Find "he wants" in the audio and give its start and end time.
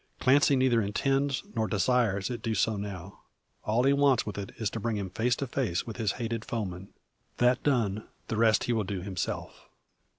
3.83-4.25